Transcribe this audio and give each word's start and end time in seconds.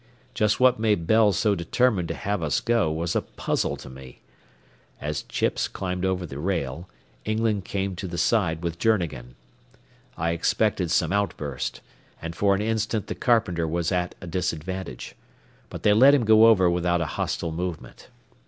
Just 0.33 0.59
what 0.59 0.79
made 0.79 1.05
Bell 1.05 1.31
so 1.31 1.53
determined 1.53 2.07
to 2.07 2.15
have 2.15 2.41
us 2.41 2.59
go 2.59 2.91
was 2.91 3.15
a 3.15 3.21
puzzle 3.21 3.77
to 3.77 3.87
me. 3.87 4.23
As 4.99 5.21
Chips 5.21 5.67
climbed 5.67 6.05
over 6.05 6.25
the 6.25 6.39
rail, 6.39 6.89
England 7.23 7.65
came 7.65 7.95
to 7.97 8.07
the 8.07 8.17
side 8.17 8.63
with 8.63 8.79
Journegan. 8.79 9.35
I 10.17 10.31
expected 10.31 10.89
some 10.89 11.13
outburst, 11.13 11.81
and 12.19 12.35
for 12.35 12.55
an 12.55 12.61
instant 12.63 13.05
the 13.05 13.13
carpenter 13.13 13.67
was 13.67 13.91
at 13.91 14.15
a 14.19 14.25
disadvantage. 14.25 15.13
But 15.69 15.83
they 15.83 15.93
let 15.93 16.15
him 16.15 16.25
go 16.25 16.47
over 16.47 16.67
without 16.67 17.01
a 17.01 17.05
hostile 17.21 17.51
movement. 17.51 18.07